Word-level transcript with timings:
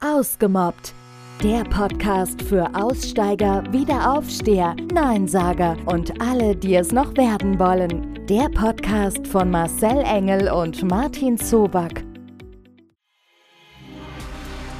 Ausgemobbt. 0.00 0.94
Der 1.42 1.64
Podcast 1.64 2.40
für 2.42 2.72
Aussteiger, 2.72 3.64
Wiederaufsteher, 3.72 4.76
Neinsager 4.92 5.76
und 5.86 6.20
alle, 6.20 6.54
die 6.54 6.76
es 6.76 6.92
noch 6.92 7.16
werden 7.16 7.58
wollen. 7.58 8.24
Der 8.26 8.48
Podcast 8.48 9.26
von 9.26 9.50
Marcel 9.50 9.98
Engel 10.04 10.52
und 10.52 10.84
Martin 10.84 11.36
Zoback. 11.36 12.04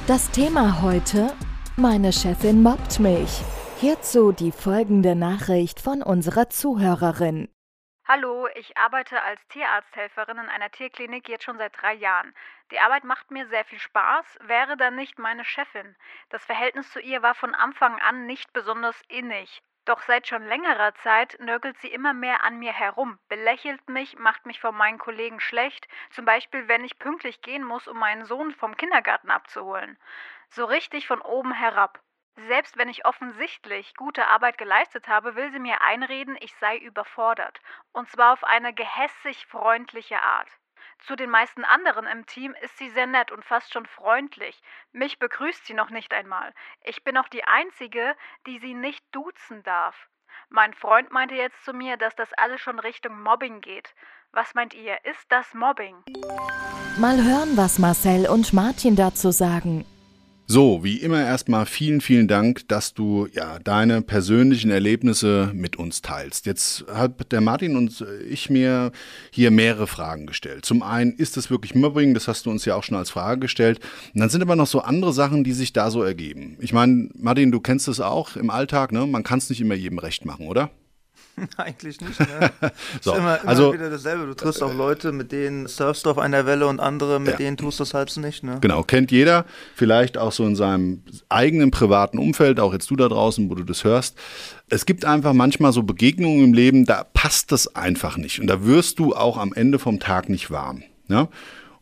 Das 0.07 0.31
Thema 0.31 0.81
heute: 0.81 1.33
Meine 1.75 2.13
Chefin 2.13 2.63
mobbt 2.63 3.01
mich. 3.01 3.41
Hierzu 3.81 4.31
die 4.31 4.53
folgende 4.53 5.15
Nachricht 5.15 5.81
von 5.81 6.01
unserer 6.01 6.49
Zuhörerin. 6.49 7.49
Hallo, 8.11 8.47
ich 8.55 8.75
arbeite 8.75 9.21
als 9.21 9.47
Tierarzthelferin 9.49 10.39
in 10.39 10.49
einer 10.49 10.71
Tierklinik 10.71 11.29
jetzt 11.29 11.43
schon 11.43 11.59
seit 11.59 11.79
drei 11.79 11.93
Jahren. 11.93 12.33
Die 12.71 12.79
Arbeit 12.79 13.03
macht 13.03 13.29
mir 13.29 13.45
sehr 13.45 13.63
viel 13.65 13.77
Spaß, 13.77 14.39
wäre 14.41 14.77
dann 14.77 14.95
nicht 14.95 15.19
meine 15.19 15.45
Chefin. 15.45 15.95
Das 16.29 16.43
Verhältnis 16.43 16.89
zu 16.89 16.99
ihr 16.99 17.21
war 17.21 17.35
von 17.35 17.53
Anfang 17.53 18.01
an 18.01 18.25
nicht 18.25 18.51
besonders 18.51 18.99
innig. 19.09 19.61
Doch 19.85 20.01
seit 20.01 20.27
schon 20.27 20.43
längerer 20.43 20.95
Zeit 20.95 21.37
nörgelt 21.39 21.77
sie 21.81 21.89
immer 21.93 22.13
mehr 22.13 22.43
an 22.43 22.57
mir 22.57 22.73
herum, 22.73 23.19
belächelt 23.27 23.87
mich, 23.87 24.17
macht 24.17 24.47
mich 24.47 24.59
vor 24.59 24.71
meinen 24.71 24.97
Kollegen 24.97 25.39
schlecht, 25.39 25.87
zum 26.09 26.25
Beispiel 26.25 26.67
wenn 26.67 26.83
ich 26.83 26.97
pünktlich 26.97 27.43
gehen 27.43 27.63
muss, 27.63 27.87
um 27.87 27.99
meinen 27.99 28.25
Sohn 28.25 28.55
vom 28.55 28.75
Kindergarten 28.75 29.29
abzuholen. 29.29 29.99
So 30.49 30.65
richtig 30.65 31.05
von 31.05 31.21
oben 31.21 31.53
herab. 31.53 31.99
Selbst 32.47 32.77
wenn 32.77 32.89
ich 32.89 33.05
offensichtlich 33.05 33.95
gute 33.95 34.27
Arbeit 34.27 34.57
geleistet 34.57 35.07
habe, 35.07 35.35
will 35.35 35.51
sie 35.51 35.59
mir 35.59 35.81
einreden, 35.81 36.37
ich 36.39 36.55
sei 36.55 36.77
überfordert. 36.77 37.59
Und 37.91 38.09
zwar 38.09 38.33
auf 38.33 38.43
eine 38.43 38.73
gehässig 38.73 39.45
freundliche 39.47 40.21
Art. 40.21 40.49
Zu 40.99 41.15
den 41.15 41.29
meisten 41.29 41.63
anderen 41.63 42.05
im 42.07 42.25
Team 42.25 42.53
ist 42.61 42.77
sie 42.77 42.89
sehr 42.89 43.07
nett 43.07 43.31
und 43.31 43.45
fast 43.45 43.73
schon 43.73 43.85
freundlich. 43.85 44.61
Mich 44.91 45.19
begrüßt 45.19 45.65
sie 45.65 45.73
noch 45.73 45.89
nicht 45.89 46.13
einmal. 46.13 46.53
Ich 46.83 47.03
bin 47.03 47.17
auch 47.17 47.29
die 47.29 47.43
Einzige, 47.43 48.15
die 48.45 48.59
sie 48.59 48.73
nicht 48.73 49.03
duzen 49.11 49.63
darf. 49.63 50.09
Mein 50.49 50.73
Freund 50.73 51.11
meinte 51.11 51.35
jetzt 51.35 51.63
zu 51.63 51.73
mir, 51.73 51.97
dass 51.97 52.15
das 52.15 52.33
alles 52.33 52.61
schon 52.61 52.79
Richtung 52.79 53.21
Mobbing 53.21 53.61
geht. 53.61 53.93
Was 54.31 54.53
meint 54.55 54.73
ihr? 54.73 54.97
Ist 55.05 55.25
das 55.29 55.53
Mobbing? 55.53 55.95
Mal 56.97 57.23
hören, 57.23 57.55
was 57.55 57.79
Marcel 57.79 58.27
und 58.27 58.53
Martin 58.53 58.95
dazu 58.95 59.31
sagen. 59.31 59.85
So, 60.51 60.83
wie 60.83 60.97
immer 60.97 61.23
erstmal 61.23 61.67
vielen, 61.67 62.01
vielen 62.01 62.27
Dank, 62.27 62.67
dass 62.69 62.95
du 62.95 63.27
ja 63.33 63.59
deine 63.59 64.01
persönlichen 64.01 64.71
Erlebnisse 64.71 65.51
mit 65.53 65.75
uns 65.75 66.01
teilst. 66.01 66.47
Jetzt 66.47 66.85
hat 66.91 67.31
der 67.31 67.39
Martin 67.39 67.75
und 67.77 68.03
ich 68.27 68.49
mir 68.49 68.91
hier 69.29 69.51
mehrere 69.51 69.85
Fragen 69.85 70.25
gestellt. 70.25 70.65
Zum 70.65 70.81
einen, 70.81 71.11
ist 71.11 71.37
es 71.37 71.51
wirklich 71.51 71.75
Mobbing? 71.75 72.15
Das 72.15 72.27
hast 72.27 72.47
du 72.47 72.49
uns 72.49 72.65
ja 72.65 72.73
auch 72.73 72.81
schon 72.81 72.97
als 72.97 73.11
Frage 73.11 73.41
gestellt. 73.41 73.79
Und 74.15 74.21
dann 74.21 74.29
sind 74.29 74.41
aber 74.41 74.55
noch 74.55 74.65
so 74.65 74.81
andere 74.81 75.13
Sachen, 75.13 75.43
die 75.43 75.53
sich 75.53 75.71
da 75.71 75.91
so 75.91 76.01
ergeben. 76.01 76.57
Ich 76.59 76.73
meine, 76.73 77.09
Martin, 77.13 77.51
du 77.51 77.59
kennst 77.59 77.87
es 77.87 77.99
auch 77.99 78.35
im 78.35 78.49
Alltag, 78.49 78.91
ne? 78.91 79.05
Man 79.05 79.21
kann 79.21 79.37
es 79.37 79.51
nicht 79.51 79.61
immer 79.61 79.75
jedem 79.75 79.99
recht 79.99 80.25
machen, 80.25 80.47
oder? 80.47 80.71
Eigentlich 81.57 82.01
nicht. 82.01 82.19
Ne? 82.19 82.51
so, 83.01 83.11
ist 83.11 83.17
immer, 83.17 83.39
immer 83.41 83.49
also, 83.49 83.73
wieder 83.73 83.89
dasselbe. 83.89 84.25
Du 84.25 84.33
triffst 84.33 84.61
auch 84.63 84.73
Leute, 84.73 85.11
mit 85.11 85.31
denen 85.31 85.67
surfst 85.67 86.05
du 86.05 86.11
auf 86.11 86.17
einer 86.17 86.45
Welle 86.45 86.67
und 86.67 86.79
andere, 86.79 87.19
mit 87.19 87.31
Ja. 87.31 87.37
denen 87.37 87.57
tust 87.57 87.79
du 87.79 87.83
es 87.83 87.93
halt 87.93 88.15
nicht. 88.17 88.43
Ne? 88.43 88.57
Genau, 88.61 88.83
kennt 88.83 89.11
jeder, 89.11 89.45
vielleicht 89.75 90.17
auch 90.17 90.31
so 90.31 90.45
in 90.45 90.55
seinem 90.55 91.03
eigenen 91.29 91.71
privaten 91.71 92.17
Umfeld, 92.17 92.59
auch 92.59 92.73
jetzt 92.73 92.89
du 92.89 92.95
da 92.95 93.07
draußen, 93.07 93.49
wo 93.49 93.55
du 93.55 93.63
das 93.63 93.83
hörst. 93.83 94.17
Es 94.69 94.85
gibt 94.85 95.05
einfach 95.05 95.33
manchmal 95.33 95.73
so 95.73 95.83
Begegnungen 95.83 96.43
im 96.43 96.53
Leben, 96.53 96.85
da 96.85 97.03
passt 97.03 97.51
das 97.51 97.75
einfach 97.75 98.17
nicht 98.17 98.39
und 98.39 98.47
da 98.47 98.65
wirst 98.65 98.99
du 98.99 99.15
auch 99.15 99.37
am 99.37 99.53
Ende 99.53 99.79
vom 99.79 99.99
Tag 99.99 100.29
nicht 100.29 100.51
warm. 100.51 100.83
Ja? 101.07 101.27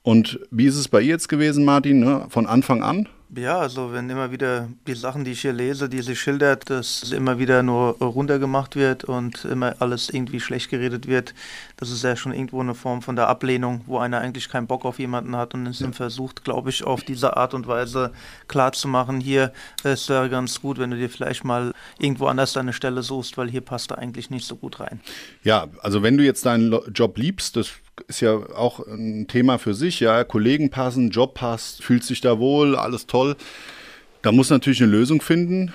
Und 0.04 0.40
wie 0.52 0.66
ist 0.66 0.78
es 0.78 0.88
bei 0.88 1.02
ihr 1.02 1.08
jetzt 1.08 1.28
gewesen, 1.28 1.66
Martin, 1.66 2.00
ne? 2.00 2.26
von 2.30 2.48
Anfang 2.48 2.82
an? 2.82 3.10
Ja, 3.36 3.60
also 3.60 3.92
wenn 3.92 4.10
immer 4.10 4.32
wieder 4.32 4.70
die 4.88 4.94
Sachen, 4.94 5.26
die 5.26 5.32
ich 5.32 5.42
hier 5.42 5.52
lese, 5.52 5.90
die 5.90 6.02
sie 6.02 6.16
schildert, 6.16 6.70
dass 6.70 7.12
immer 7.12 7.38
wieder 7.38 7.62
nur 7.62 7.98
runtergemacht 8.00 8.78
wird 8.78 9.04
und 9.04 9.44
immer 9.44 9.76
alles 9.80 10.10
irgendwie 10.10 10.40
schlecht 10.40 10.70
geredet 10.70 11.08
wird, 11.08 11.34
das 11.76 11.92
ist 11.92 12.06
ja 12.06 12.16
schon 12.16 12.32
irgendwo 12.32 12.62
eine 12.62 12.74
Form 12.74 13.02
von 13.02 13.18
der 13.18 13.28
Ablehnung, 13.28 13.82
wo 13.86 13.98
einer 13.98 14.20
eigentlich 14.20 14.48
keinen 14.48 14.66
Bock 14.66 14.86
auf 14.86 14.98
jemanden 14.98 15.36
hat 15.36 15.54
und 15.54 15.68
es 15.68 15.82
ihm 15.82 15.92
versucht, 15.92 16.46
glaube 16.46 16.70
ich, 16.70 16.86
auf 16.86 17.04
diese 17.04 17.36
Art 17.36 17.54
und 17.54 17.68
Weise 17.68 18.14
klarzumachen, 18.48 19.20
hier, 19.20 19.52
es 19.84 20.08
wäre 20.08 20.30
ganz 20.30 20.62
gut, 20.62 20.80
wenn 20.80 20.92
du 20.92 20.98
dir 20.98 21.10
vielleicht 21.10 21.44
mal 21.44 21.74
irgendwo 22.00 22.28
anders 22.28 22.54
deine 22.54 22.72
Stelle 22.72 23.04
suchst, 23.04 23.38
weil 23.38 23.50
hier 23.50 23.62
passt 23.62 23.92
er 23.92 23.98
eigentlich 23.98 24.30
nicht 24.30 24.48
so 24.48 24.56
gut 24.56 24.80
rein. 24.80 25.02
Ja, 25.44 25.68
also 25.82 26.02
wenn 26.02 26.18
du 26.18 26.24
jetzt 26.24 26.46
deinen 26.46 26.74
Job 26.94 27.18
liebst, 27.18 27.58
das 27.58 27.72
ist 28.08 28.22
ja 28.22 28.36
auch 28.56 28.86
ein 28.88 29.28
Thema 29.28 29.58
für 29.58 29.74
sich, 29.74 30.00
ja, 30.00 30.24
Kollegen 30.24 30.70
passen, 30.70 31.10
Job 31.10 31.34
passt, 31.36 31.84
fühlt 31.84 32.04
sich 32.04 32.22
da 32.22 32.40
wohl, 32.40 32.76
alles 32.76 33.08
toll. 33.08 33.36
Da 34.22 34.32
muss 34.32 34.50
natürlich 34.50 34.82
eine 34.82 34.92
Lösung 34.92 35.22
finden, 35.22 35.74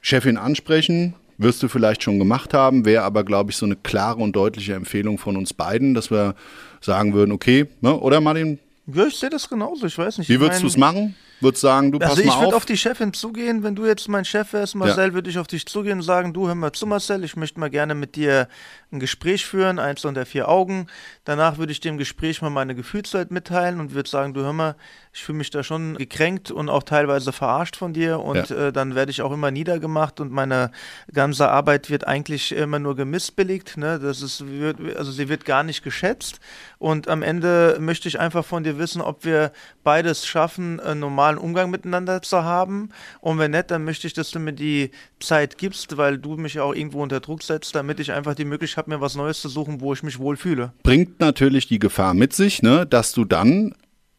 Chefin 0.00 0.36
ansprechen, 0.36 1.14
wirst 1.38 1.62
du 1.62 1.68
vielleicht 1.68 2.02
schon 2.02 2.18
gemacht 2.18 2.54
haben, 2.54 2.84
wäre 2.84 3.02
aber, 3.02 3.24
glaube 3.24 3.50
ich, 3.50 3.56
so 3.56 3.66
eine 3.66 3.76
klare 3.76 4.22
und 4.22 4.34
deutliche 4.34 4.74
Empfehlung 4.74 5.18
von 5.18 5.36
uns 5.36 5.52
beiden, 5.52 5.94
dass 5.94 6.10
wir 6.10 6.34
sagen 6.80 7.12
würden, 7.14 7.32
okay, 7.32 7.66
ne, 7.80 7.98
oder 7.98 8.20
Martin, 8.20 8.58
Ja, 8.86 9.06
ich 9.06 9.16
sehe 9.16 9.30
das 9.30 9.48
genauso, 9.48 9.86
ich 9.86 9.98
weiß 9.98 10.18
nicht. 10.18 10.28
wie 10.30 10.40
würdest 10.40 10.62
du 10.62 10.66
es 10.68 10.76
machen? 10.76 11.14
Würdest 11.40 11.60
sagen, 11.60 11.92
du 11.92 11.98
Also 11.98 12.14
pass 12.14 12.18
ich 12.18 12.26
mal 12.26 12.36
würde 12.40 12.48
auf. 12.48 12.54
auf 12.54 12.64
die 12.64 12.76
Chefin 12.78 13.12
zugehen, 13.12 13.62
wenn 13.62 13.74
du 13.74 13.84
jetzt 13.84 14.08
mein 14.08 14.24
Chef 14.24 14.52
wärst, 14.54 14.74
Marcel, 14.74 15.12
würde 15.12 15.28
ich 15.28 15.38
auf 15.38 15.46
dich 15.46 15.66
zugehen 15.66 15.98
und 15.98 16.02
sagen, 16.02 16.32
du 16.32 16.46
hör 16.48 16.54
mal 16.54 16.72
zu, 16.72 16.86
Marcel, 16.86 17.24
ich 17.24 17.36
möchte 17.36 17.60
mal 17.60 17.68
gerne 17.68 17.94
mit 17.94 18.16
dir 18.16 18.48
ein 18.90 19.00
Gespräch 19.00 19.44
führen, 19.44 19.78
eins 19.78 20.04
unter 20.06 20.24
vier 20.24 20.48
Augen. 20.48 20.86
Danach 21.24 21.58
würde 21.58 21.72
ich 21.72 21.80
dem 21.80 21.98
Gespräch 21.98 22.40
mal 22.40 22.48
meine 22.50 22.74
Gefühlswelt 22.74 23.30
mitteilen 23.30 23.80
und 23.80 23.92
würde 23.92 24.08
sagen, 24.08 24.32
du 24.32 24.40
hör 24.42 24.52
mal, 24.54 24.76
ich 25.12 25.24
fühle 25.24 25.38
mich 25.38 25.50
da 25.50 25.62
schon 25.62 25.96
gekränkt 25.96 26.50
und 26.50 26.68
auch 26.70 26.82
teilweise 26.82 27.32
verarscht 27.32 27.76
von 27.76 27.92
dir 27.92 28.20
und 28.20 28.48
Ja. 28.50 28.68
äh, 28.68 28.72
dann 28.72 28.94
werde 28.94 29.10
ich 29.10 29.20
auch 29.22 29.32
immer 29.32 29.50
niedergemacht 29.50 30.20
und 30.20 30.32
meine 30.32 30.70
ganze 31.12 31.48
Arbeit 31.50 31.90
wird 31.90 32.06
eigentlich 32.06 32.52
immer 32.52 32.78
nur 32.78 32.96
gemissbilligt. 32.96 33.76
Ne? 33.76 33.98
Das 33.98 34.22
ist, 34.22 34.42
also 34.96 35.12
sie 35.12 35.28
wird 35.28 35.44
gar 35.44 35.62
nicht 35.64 35.82
geschätzt 35.82 36.40
und 36.78 37.08
am 37.08 37.22
Ende 37.22 37.76
möchte 37.80 38.08
ich 38.08 38.18
einfach 38.20 38.44
von 38.44 38.62
dir 38.64 38.78
wissen, 38.78 39.00
ob 39.02 39.24
wir 39.24 39.52
beides 39.84 40.26
schaffen, 40.26 40.80
einen 40.80 41.00
normalen 41.26 41.38
Umgang 41.38 41.70
miteinander 41.70 42.22
zu 42.22 42.44
haben. 42.44 42.90
Und 43.20 43.38
wenn 43.38 43.50
nicht, 43.50 43.70
dann 43.70 43.84
möchte 43.84 44.06
ich, 44.06 44.12
dass 44.12 44.30
du 44.30 44.38
mir 44.38 44.52
die 44.52 44.90
Zeit 45.20 45.58
gibst, 45.58 45.96
weil 45.96 46.18
du 46.18 46.36
mich 46.36 46.60
auch 46.60 46.74
irgendwo 46.74 47.02
unter 47.02 47.20
Druck 47.20 47.42
setzt, 47.42 47.74
damit 47.74 48.00
ich 48.00 48.12
einfach 48.12 48.34
die 48.34 48.44
Möglichkeit 48.44 48.84
habe, 48.84 48.90
mir 48.90 49.00
was 49.00 49.16
Neues 49.16 49.40
zu 49.40 49.48
suchen, 49.48 49.80
wo 49.80 49.92
ich 49.92 50.02
mich 50.02 50.18
wohlfühle. 50.18 50.72
bringt 50.82 51.20
natürlich 51.20 51.66
die 51.66 51.78
Gefahr 51.78 52.14
mit 52.14 52.32
sich, 52.32 52.62
ne, 52.62 52.86
dass 52.86 53.12
du 53.12 53.24
dann 53.24 53.74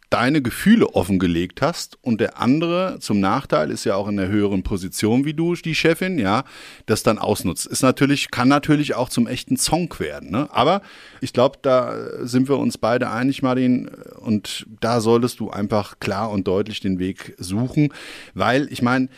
deine 0.10 0.42
Gefühle 0.42 0.88
offengelegt 0.94 1.62
hast 1.62 1.98
und 2.02 2.22
der 2.22 2.40
andere 2.40 2.98
zum 3.00 3.20
Nachteil 3.20 3.72
ist 3.72 3.84
ja 3.84 3.96
auch 3.96 4.08
in 4.08 4.18
der 4.18 4.30
höheren 4.30 4.64
Position 4.64 5.26
wie 5.26 5.34
du, 5.34 5.56
die 5.56 5.76
Chefin, 5.76 6.18
ja, 6.18 6.44
das 6.86 7.04
dann 7.04 7.18
ausnutzt. 7.18 7.66
Ist 7.66 7.82
natürlich, 7.82 8.32
kann 8.32 8.48
natürlich 8.48 8.96
auch 8.96 9.10
zum 9.10 9.28
echten 9.28 9.58
Zonk 9.58 10.00
werden. 10.00 10.32
Ne? 10.32 10.48
Aber 10.52 10.82
ich 11.20 11.34
glaube, 11.34 11.60
da 11.62 12.26
sind 12.26 12.48
wir 12.48 12.58
uns 12.58 12.78
beide 12.78 13.10
einig, 13.10 13.42
Martin, 13.42 13.90
und 14.20 14.66
da 14.80 15.02
solltest 15.02 15.40
du 15.40 15.50
einfach 15.50 16.00
klar 16.00 16.32
und 16.32 16.48
deutlich 16.48 16.80
den 16.80 17.00
Weg 17.00 17.36
suchen, 17.38 17.94
weil 18.34 18.72
ich 18.72 18.82
meine, 18.82 19.10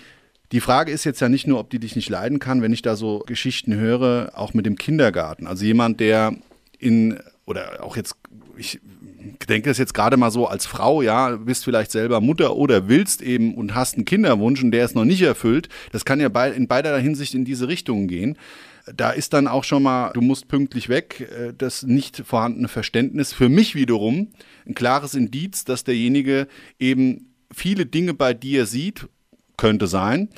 die 0.51 0.61
Frage 0.61 0.91
ist 0.91 1.03
jetzt 1.03 1.19
ja 1.19 1.29
nicht 1.29 1.45
nur, 1.45 1.59
ob 1.59 1.69
die 1.69 1.79
dich 1.79 1.95
nicht 1.95 2.09
leiden 2.09 2.39
kann, 2.39 2.63
wenn 2.63 2.73
ich 2.73 2.81
da 2.81 2.95
so 2.95 3.19
Geschichten 3.19 3.75
höre, 3.75 4.31
auch 4.33 4.55
mit 4.55 4.65
dem 4.65 4.77
Kindergarten. 4.77 5.45
Also 5.45 5.63
jemand, 5.63 5.99
der 5.99 6.33
in, 6.79 7.19
oder 7.45 7.83
auch 7.83 7.95
jetzt, 7.95 8.15
ich 8.57 8.79
denke 9.47 9.69
das 9.69 9.77
jetzt 9.77 9.93
gerade 9.93 10.17
mal 10.17 10.31
so 10.31 10.47
als 10.47 10.65
Frau, 10.65 11.01
ja, 11.01 11.35
bist 11.35 11.65
vielleicht 11.65 11.91
selber 11.91 12.21
Mutter 12.21 12.55
oder 12.55 12.87
willst 12.87 13.21
eben 13.21 13.55
und 13.55 13.75
hast 13.75 13.95
einen 13.95 14.05
Kinderwunsch 14.05 14.63
und 14.63 14.71
der 14.71 14.85
ist 14.85 14.95
noch 14.95 15.05
nicht 15.05 15.21
erfüllt. 15.21 15.69
Das 15.91 16.05
kann 16.05 16.19
ja 16.19 16.27
in 16.45 16.67
beider 16.67 16.97
Hinsicht 16.97 17.33
in 17.33 17.45
diese 17.45 17.67
Richtung 17.67 18.07
gehen. 18.07 18.37
Da 18.95 19.11
ist 19.11 19.33
dann 19.33 19.47
auch 19.47 19.63
schon 19.63 19.83
mal, 19.83 20.11
du 20.13 20.21
musst 20.21 20.47
pünktlich 20.47 20.89
weg, 20.89 21.29
äh, 21.31 21.53
das 21.55 21.83
nicht 21.83 22.23
vorhandene 22.25 22.67
Verständnis 22.67 23.33
für 23.33 23.49
mich 23.49 23.75
wiederum 23.75 24.29
ein 24.65 24.73
klares 24.73 25.13
Indiz, 25.13 25.63
dass 25.65 25.83
derjenige 25.83 26.47
eben 26.79 27.33
viele 27.51 27.85
Dinge 27.85 28.13
bei 28.13 28.33
dir 28.33 28.65
sieht, 28.65 29.07
könnte 29.57 29.87
sein, 29.87 30.29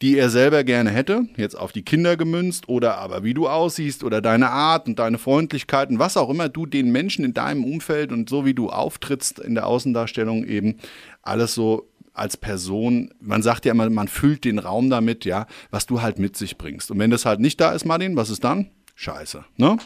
die 0.00 0.16
er 0.16 0.30
selber 0.30 0.62
gerne 0.62 0.90
hätte, 0.90 1.26
jetzt 1.36 1.56
auf 1.56 1.72
die 1.72 1.82
Kinder 1.82 2.16
gemünzt 2.16 2.68
oder 2.68 2.98
aber 2.98 3.24
wie 3.24 3.34
du 3.34 3.48
aussiehst 3.48 4.04
oder 4.04 4.20
deine 4.20 4.50
Art 4.50 4.86
und 4.86 4.98
deine 4.98 5.18
Freundlichkeit 5.18 5.90
und 5.90 5.98
was 5.98 6.16
auch 6.16 6.30
immer 6.30 6.48
du 6.48 6.66
den 6.66 6.92
Menschen 6.92 7.24
in 7.24 7.34
deinem 7.34 7.64
Umfeld 7.64 8.12
und 8.12 8.28
so 8.28 8.44
wie 8.44 8.54
du 8.54 8.70
auftrittst 8.70 9.40
in 9.40 9.54
der 9.54 9.66
Außendarstellung 9.66 10.44
eben 10.44 10.76
alles 11.22 11.54
so 11.54 11.88
als 12.14 12.36
Person, 12.36 13.10
man 13.20 13.42
sagt 13.42 13.64
ja 13.64 13.72
immer, 13.72 13.88
man 13.90 14.08
füllt 14.08 14.44
den 14.44 14.58
Raum 14.58 14.90
damit, 14.90 15.24
ja, 15.24 15.46
was 15.70 15.86
du 15.86 16.02
halt 16.02 16.18
mit 16.18 16.36
sich 16.36 16.58
bringst. 16.58 16.90
Und 16.90 16.98
wenn 16.98 17.10
das 17.10 17.24
halt 17.24 17.40
nicht 17.40 17.60
da 17.60 17.72
ist, 17.72 17.84
Martin, 17.84 18.16
was 18.16 18.30
ist 18.30 18.42
dann? 18.44 18.70
Scheiße, 18.96 19.44
ne? 19.56 19.76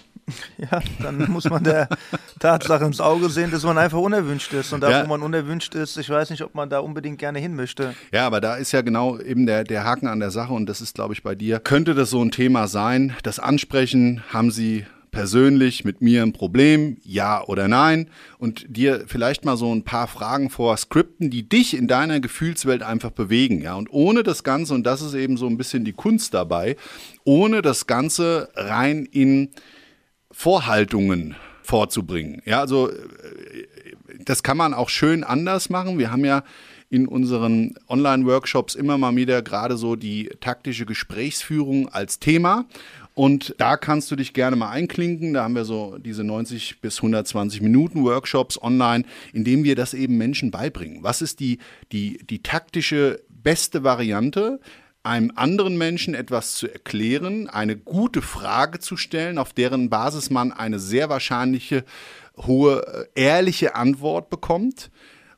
Ja, 0.70 0.81
dann 1.02 1.31
muss 1.31 1.44
man 1.50 1.64
der 1.64 1.88
Tatsache 2.38 2.84
ins 2.84 3.00
Auge 3.00 3.29
sehen, 3.29 3.50
dass 3.50 3.62
man 3.64 3.76
einfach 3.79 3.99
unerwünscht 3.99 4.52
ist. 4.52 4.73
Und 4.73 4.81
da, 4.81 4.90
Ja. 4.90 5.05
wo 5.05 5.08
man 5.08 5.23
unerwünscht 5.23 5.75
ist, 5.75 5.96
ich 5.96 6.08
weiß 6.08 6.31
nicht, 6.31 6.43
ob 6.43 6.55
man 6.55 6.70
da 6.70 6.79
unbedingt 6.81 7.19
gerne 7.19 7.38
hin 7.38 7.55
möchte. 7.56 7.94
Ja, 8.12 8.26
aber 8.26 8.40
da 8.40 8.55
ist 8.56 8.73
ja 8.73 8.82
genau 8.82 9.19
eben 9.19 9.46
der, 9.46 9.64
der 9.64 9.84
Haken 9.84 10.06
an 10.06 10.20
der 10.20 10.31
Sache 10.31 10.52
und 10.52 10.67
das 10.67 10.81
ist, 10.81 10.94
glaube 10.94 11.14
ich, 11.14 11.23
bei 11.23 11.34
dir. 11.34 11.58
Könnte 11.58 11.94
das 11.94 12.11
so 12.11 12.23
ein 12.23 12.31
Thema 12.31 12.69
sein? 12.69 13.14
Das 13.23 13.38
Ansprechen 13.38 14.23
haben 14.32 14.50
sie 14.50 14.87
persönlich 15.11 15.84
mit 15.84 16.00
mir 16.00 16.23
ein 16.23 16.32
Problem, 16.32 16.96
ja 17.05 17.44
oder 17.44 17.69
nein, 17.69 18.08
und 18.38 18.64
dir 18.75 19.05
vielleicht 19.06 19.44
mal 19.44 19.58
so 19.58 19.70
ein 19.70 19.84
paar 19.84 20.08
Fragen 20.08 20.49
vor 20.49 20.75
Skripten, 20.79 21.29
die 21.29 21.46
dich 21.46 21.76
in 21.76 21.87
deiner 21.87 22.19
Gefühlswelt 22.19 22.82
einfach 22.82 23.11
bewegen, 23.11 23.61
ja. 23.61 23.75
Und 23.75 23.88
ohne 23.93 24.23
das 24.23 24.43
Ganze, 24.43 24.73
und 24.73 24.84
das 24.84 25.02
ist 25.02 25.12
eben 25.12 25.37
so 25.37 25.46
ein 25.49 25.58
bisschen 25.58 25.84
die 25.84 25.93
Kunst 25.93 26.32
dabei, 26.32 26.76
ohne 27.25 27.61
das 27.61 27.87
Ganze 27.87 28.49
rein 28.55 29.05
in 29.05 29.50
Vorhaltungen 30.32 31.37
vorzubringen. 31.62 32.43
Ja, 32.44 32.61
also 32.61 32.90
äh, 32.90 32.96
das 34.25 34.43
kann 34.43 34.56
man 34.56 34.75
auch 34.75 34.88
schön 34.88 35.25
anders 35.25 35.70
machen. 35.70 35.99
Wir 35.99 36.11
haben 36.11 36.25
ja 36.25 36.43
in 36.90 37.08
unseren 37.08 37.75
Online-Workshops 37.88 38.75
immer 38.75 38.99
mal 38.99 39.17
wieder 39.17 39.40
gerade 39.40 39.79
so 39.79 39.96
die 39.96 40.31
taktische 40.40 40.84
Gesprächsführung 40.84 41.88
als 41.88 42.19
Thema. 42.19 42.67
Und 43.14 43.55
da 43.58 43.76
kannst 43.76 44.11
du 44.11 44.17
dich 44.17 44.34
gerne 44.34 44.56
mal 44.56 44.70
einklinken. 44.70 45.34
Da 45.34 45.44
haben 45.44 45.55
wir 45.55 45.64
so 45.64 45.99
diese 45.99 46.25
90 46.25 46.81
bis 46.81 46.99
120 46.99 47.61
Minuten 47.62 48.05
Workshops 48.05 48.61
online, 48.61 49.05
in 49.32 49.44
denen 49.44 49.64
wir 49.64 49.75
das 49.75 49.94
eben 49.94 50.19
Menschen 50.19 50.50
beibringen. 50.50 51.02
Was 51.02 51.23
ist 51.23 51.40
die, 51.40 51.58
die, 51.93 52.19
die 52.29 52.43
taktische 52.43 53.23
beste 53.29 53.84
Variante? 53.84 54.61
Einem 55.02 55.32
anderen 55.34 55.76
Menschen 55.76 56.14
etwas 56.14 56.54
zu 56.54 56.69
erklären, 56.69 57.49
eine 57.49 57.76
gute 57.76 58.22
Frage 58.22 58.78
zu 58.78 58.96
stellen, 58.96 59.38
auf 59.38 59.52
deren 59.52 59.90
Basis 59.90 60.31
man 60.31 60.52
eine 60.52 60.78
sehr 60.78 61.08
wahrscheinliche 61.08 61.84
hohe 62.37 63.08
äh, 63.14 63.20
ehrliche 63.20 63.75
Antwort 63.75 64.31
bekommt 64.31 64.90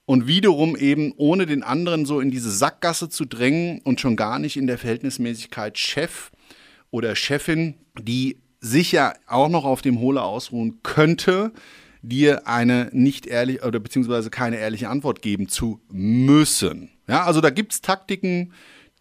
und 0.07 0.27
wiederum 0.27 0.77
eben 0.77 1.13
ohne 1.17 1.47
den 1.47 1.63
anderen 1.63 2.05
so 2.05 2.21
in 2.21 2.31
diese 2.31 2.51
Sackgasse 2.51 3.09
zu 3.09 3.25
drängen 3.25 3.81
und 3.85 4.01
schon 4.01 4.17
gar 4.17 4.39
nicht 4.39 4.57
in 4.57 4.67
der 4.67 4.79
Verhältnismäßigkeit 4.79 5.79
Chef 5.79 6.31
oder 6.91 7.17
Chefin, 7.17 7.75
die 7.99 8.39
sicher 8.61 9.15
auch 9.27 9.49
noch 9.49 9.65
auf 9.65 9.83
dem 9.83 9.99
Hohle 9.99 10.23
ausruhen 10.23 10.81
könnte, 10.83 11.53
dir 12.03 12.47
eine 12.47 12.91
nicht 12.93 13.27
ehrliche 13.27 13.67
oder 13.67 13.81
beziehungsweise 13.81 14.29
keine 14.31 14.57
ehrliche 14.57 14.91
Antwort 14.91 15.23
geben 15.23 15.49
zu 15.49 15.81
müssen. 15.91 16.91
Ja, 17.09 17.25
also 17.25 17.41
da 17.41 17.51
gibt 17.51 17.73
es 17.73 17.81
Taktiken, 17.81 18.53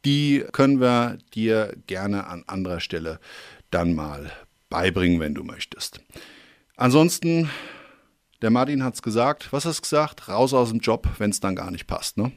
die 0.06 0.44
können 0.52 0.80
wir 0.80 1.18
dir 1.34 1.76
gerne 1.88 2.28
an 2.28 2.44
anderer 2.48 2.80
Stelle 2.80 3.20
dann 3.72 3.94
mal 3.94 4.32
beibringen, 4.70 5.20
wenn 5.20 5.34
du 5.34 5.44
möchtest. 5.44 6.02
Ansonsten, 6.76 7.50
der 8.42 8.50
Martin 8.50 8.84
hat 8.84 8.96
es 8.96 9.02
gesagt. 9.02 9.52
Was 9.52 9.66
hast 9.66 9.78
du 9.78 9.82
gesagt? 9.84 10.28
Raus 10.28 10.54
aus 10.54 10.70
dem 10.70 10.80
Job, 10.80 11.08
wenn 11.18 11.30
es 11.30 11.40
dann 11.40 11.56
gar 11.56 11.72
nicht 11.72 11.88
passt, 11.88 12.18
ne? 12.18 12.32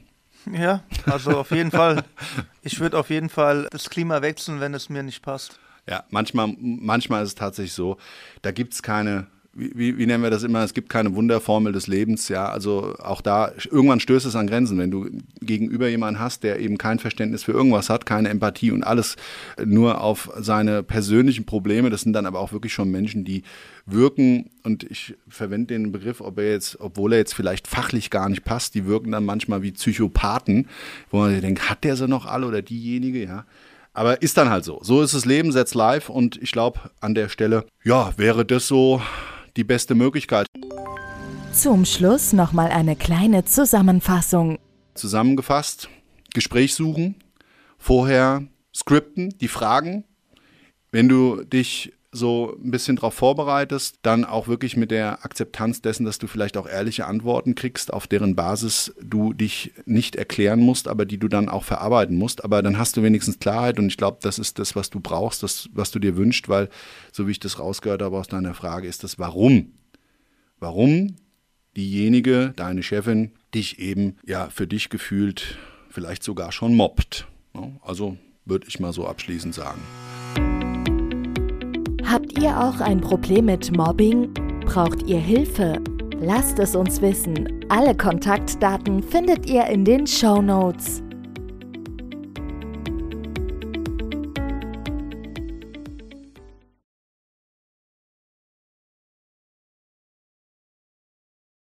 Ja, 0.53 0.83
also 1.05 1.31
auf 1.31 1.51
jeden 1.51 1.71
Fall. 1.71 2.03
Ich 2.61 2.81
würde 2.81 2.99
auf 2.99 3.09
jeden 3.09 3.29
Fall 3.29 3.67
das 3.71 3.89
Klima 3.89 4.21
wechseln, 4.21 4.59
wenn 4.59 4.73
es 4.73 4.89
mir 4.89 5.01
nicht 5.01 5.21
passt. 5.21 5.57
Ja, 5.87 6.03
manchmal, 6.09 6.53
manchmal 6.59 7.23
ist 7.23 7.29
es 7.29 7.35
tatsächlich 7.35 7.71
so, 7.71 7.95
da 8.41 8.51
gibt 8.51 8.73
es 8.73 8.83
keine 8.83 9.27
wie, 9.57 9.97
wie, 9.97 10.05
nennen 10.05 10.21
wir 10.21 10.29
das 10.29 10.43
immer, 10.43 10.63
es 10.63 10.73
gibt 10.75 10.87
keine 10.89 11.15
Wunderformel 11.15 11.73
des 11.73 11.87
Lebens, 11.87 12.29
ja, 12.29 12.47
also 12.47 12.93
auch 12.99 13.21
da, 13.21 13.51
irgendwann 13.71 13.99
stößt 13.99 14.25
es 14.27 14.35
an 14.35 14.45
Grenzen, 14.45 14.77
wenn 14.77 14.91
du 14.91 15.09
gegenüber 15.41 15.87
jemanden 15.87 16.19
hast, 16.19 16.43
der 16.43 16.59
eben 16.59 16.77
kein 16.77 16.99
Verständnis 16.99 17.43
für 17.43 17.53
irgendwas 17.53 17.89
hat, 17.89 18.05
keine 18.05 18.29
Empathie 18.29 18.71
und 18.71 18.83
alles 18.83 19.15
nur 19.63 20.01
auf 20.01 20.29
seine 20.37 20.83
persönlichen 20.83 21.45
Probleme, 21.45 21.89
das 21.89 22.01
sind 22.01 22.13
dann 22.13 22.27
aber 22.27 22.39
auch 22.39 22.51
wirklich 22.51 22.71
schon 22.71 22.91
Menschen, 22.91 23.25
die 23.25 23.41
wirken, 23.87 24.51
und 24.63 24.83
ich 24.83 25.15
verwende 25.27 25.73
den 25.73 25.91
Begriff, 25.91 26.21
ob 26.21 26.37
er 26.37 26.51
jetzt, 26.51 26.79
obwohl 26.79 27.13
er 27.13 27.19
jetzt 27.19 27.33
vielleicht 27.33 27.67
fachlich 27.67 28.11
gar 28.11 28.29
nicht 28.29 28.43
passt, 28.43 28.75
die 28.75 28.85
wirken 28.85 29.11
dann 29.11 29.25
manchmal 29.25 29.63
wie 29.63 29.71
Psychopathen, 29.71 30.67
wo 31.09 31.17
man 31.17 31.31
sich 31.31 31.41
denkt, 31.41 31.67
hat 31.69 31.83
der 31.83 31.95
sie 31.95 32.07
noch 32.07 32.27
alle 32.27 32.45
oder 32.45 32.61
diejenige, 32.61 33.23
ja, 33.23 33.45
aber 33.93 34.21
ist 34.21 34.37
dann 34.37 34.51
halt 34.51 34.63
so. 34.63 34.79
So 34.83 35.01
ist 35.01 35.15
das 35.15 35.25
Leben, 35.25 35.51
setzt 35.51 35.73
live 35.73 36.09
und 36.09 36.39
ich 36.39 36.51
glaube, 36.51 36.79
an 37.01 37.15
der 37.15 37.29
Stelle, 37.29 37.65
ja, 37.83 38.13
wäre 38.17 38.45
das 38.45 38.67
so 38.67 39.01
die 39.57 39.63
beste 39.63 39.95
Möglichkeit. 39.95 40.47
Zum 41.51 41.85
Schluss 41.85 42.33
nochmal 42.33 42.69
eine 42.69 42.95
kleine 42.95 43.43
Zusammenfassung. 43.43 44.59
Zusammengefasst, 44.93 45.89
Gespräch 46.33 46.75
suchen, 46.75 47.15
vorher 47.77 48.47
skripten, 48.73 49.37
die 49.39 49.47
Fragen. 49.47 50.03
Wenn 50.91 51.09
du 51.09 51.43
dich 51.43 51.93
so 52.17 52.57
ein 52.61 52.71
bisschen 52.71 52.97
darauf 52.97 53.13
vorbereitest, 53.13 53.99
dann 54.01 54.25
auch 54.25 54.47
wirklich 54.47 54.75
mit 54.75 54.91
der 54.91 55.23
Akzeptanz 55.23 55.81
dessen, 55.81 56.05
dass 56.05 56.17
du 56.17 56.27
vielleicht 56.27 56.57
auch 56.57 56.67
ehrliche 56.67 57.05
Antworten 57.05 57.55
kriegst, 57.55 57.93
auf 57.93 58.07
deren 58.07 58.35
Basis 58.35 58.93
du 59.01 59.33
dich 59.33 59.73
nicht 59.85 60.15
erklären 60.15 60.59
musst, 60.59 60.87
aber 60.87 61.05
die 61.05 61.17
du 61.17 61.27
dann 61.27 61.47
auch 61.47 61.63
verarbeiten 61.63 62.17
musst. 62.17 62.43
Aber 62.43 62.61
dann 62.61 62.77
hast 62.77 62.97
du 62.97 63.03
wenigstens 63.03 63.39
Klarheit 63.39 63.79
und 63.79 63.87
ich 63.87 63.97
glaube, 63.97 64.17
das 64.21 64.39
ist 64.39 64.59
das, 64.59 64.75
was 64.75 64.89
du 64.89 64.99
brauchst, 64.99 65.43
das, 65.43 65.69
was 65.73 65.91
du 65.91 65.99
dir 65.99 66.17
wünschst, 66.17 66.49
weil, 66.49 66.69
so 67.11 67.27
wie 67.27 67.31
ich 67.31 67.39
das 67.39 67.59
rausgehört 67.59 68.01
habe 68.01 68.17
aus 68.17 68.27
deiner 68.27 68.53
Frage, 68.53 68.87
ist 68.87 69.03
das 69.03 69.19
Warum. 69.19 69.73
Warum 70.59 71.15
diejenige, 71.77 72.53
deine 72.55 72.81
Chefin, 72.81 73.31
dich 73.53 73.79
eben 73.79 74.17
ja 74.25 74.49
für 74.49 74.67
dich 74.67 74.89
gefühlt 74.89 75.57
vielleicht 75.89 76.23
sogar 76.23 76.51
schon 76.51 76.75
mobbt. 76.75 77.27
Also 77.81 78.17
würde 78.45 78.67
ich 78.67 78.79
mal 78.79 78.93
so 78.93 79.07
abschließend 79.07 79.53
sagen. 79.53 79.81
Habt 82.09 82.39
ihr 82.39 82.57
auch 82.57 82.79
ein 82.79 83.01
Problem 83.01 83.47
mit 83.47 83.75
Mobbing? 83.75 84.33
Braucht 84.65 85.03
ihr 85.07 85.19
Hilfe? 85.19 85.77
Lasst 86.21 86.57
es 86.57 86.73
uns 86.73 87.01
wissen. 87.01 87.65
Alle 87.67 87.93
Kontaktdaten 87.93 89.03
findet 89.03 89.49
ihr 89.49 89.65
in 89.65 89.83
den 89.83 90.07
Show 90.07 90.41
Notes. 90.41 91.03